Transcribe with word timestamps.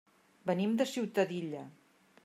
Venim 0.51 0.73
de 0.79 0.89
Ciutadilla. 0.93 1.65